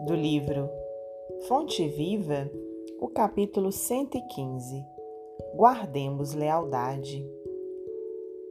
[0.00, 0.70] do livro
[1.48, 2.48] Fonte Viva,
[3.00, 4.84] o capítulo 115
[5.54, 7.26] Guardemos lealdade.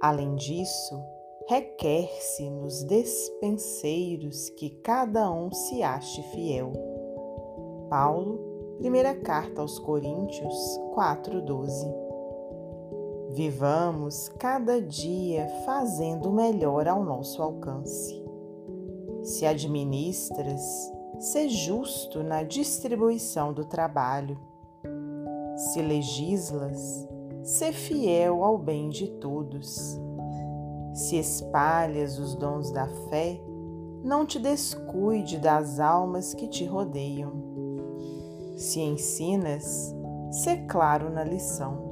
[0.01, 1.01] Além disso,
[1.47, 6.73] requer-se nos despenseiros que cada um se ache fiel.
[7.89, 8.39] Paulo,
[8.79, 10.53] primeira carta aos Coríntios
[10.93, 11.87] 4:12.
[13.29, 18.21] Vivamos cada dia fazendo o melhor ao nosso alcance.
[19.23, 20.61] Se administras,
[21.19, 24.37] Sê justo na distribuição do trabalho.
[25.55, 27.09] Se legislas,
[27.41, 29.99] sê fiel ao bem de todos.
[30.93, 33.41] Se espalhas os dons da fé,
[34.03, 37.33] não te descuide das almas que te rodeiam.
[38.55, 39.95] Se ensinas,
[40.29, 41.87] sê claro na lição.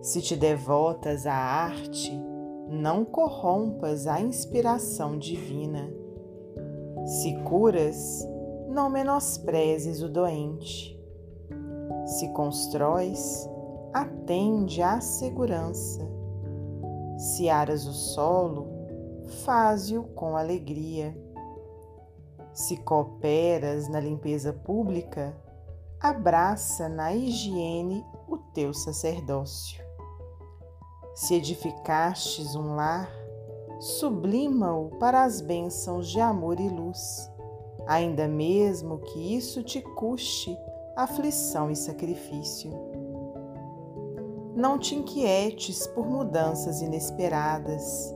[0.00, 2.18] Se te devotas à arte,
[2.68, 6.03] não corrompas a inspiração divina
[7.04, 8.26] se curas,
[8.68, 10.98] não menosprezes o doente.
[12.06, 13.48] Se constróis,
[13.92, 16.00] atende à segurança.
[17.18, 18.66] Se aras o solo,
[19.44, 21.16] faze-o com alegria.
[22.52, 25.36] Se cooperas na limpeza pública,
[26.00, 29.84] abraça na higiene o teu sacerdócio.
[31.14, 33.08] Se edificastes um lar,
[33.84, 37.30] sublima-o para as bênçãos de amor e luz,
[37.86, 40.56] ainda mesmo que isso te custe
[40.96, 42.72] aflição e sacrifício.
[44.56, 48.14] Não te inquietes por mudanças inesperadas,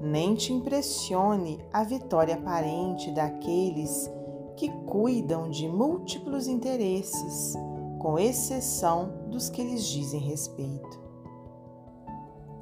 [0.00, 4.08] nem te impressione a vitória aparente daqueles
[4.56, 7.54] que cuidam de múltiplos interesses,
[7.98, 11.00] com exceção dos que lhes dizem respeito.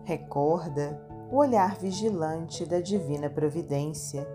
[0.05, 4.27] Recorda o olhar vigilante da divina providência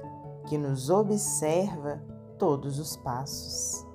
[0.45, 2.02] que nos observa
[2.38, 3.85] todos os passos.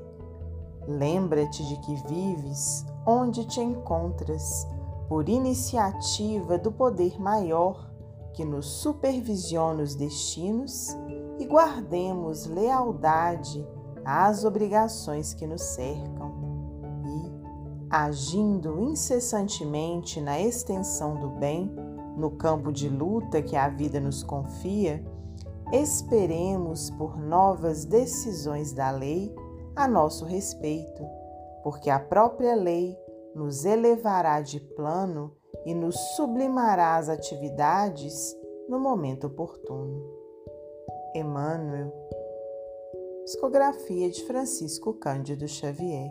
[0.87, 4.67] Lembra-te de que vives onde te encontras
[5.09, 7.91] por iniciativa do poder maior
[8.33, 10.97] que nos supervisiona os destinos
[11.39, 13.67] e guardemos lealdade
[14.05, 16.33] às obrigações que nos cercam
[17.05, 21.71] e, agindo incessantemente na extensão do bem,
[22.19, 25.03] no campo de luta que a vida nos confia,
[25.73, 29.35] esperemos por novas decisões da lei
[29.77, 31.03] a nosso respeito,
[31.63, 32.99] porque a própria lei
[33.35, 38.37] nos elevará de plano e nos sublimará as atividades
[38.69, 40.03] no momento oportuno.
[41.15, 41.93] Emmanuel,
[43.25, 46.11] psicografia de Francisco Cândido Xavier.